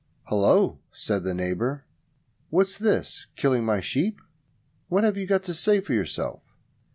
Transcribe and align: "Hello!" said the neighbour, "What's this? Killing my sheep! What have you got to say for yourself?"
"Hello!" 0.23 0.79
said 0.93 1.21
the 1.23 1.35
neighbour, 1.35 1.85
"What's 2.49 2.75
this? 2.75 3.27
Killing 3.35 3.63
my 3.63 3.81
sheep! 3.81 4.19
What 4.87 5.03
have 5.03 5.15
you 5.15 5.27
got 5.27 5.43
to 5.43 5.53
say 5.53 5.79
for 5.79 5.93
yourself?" 5.93 6.41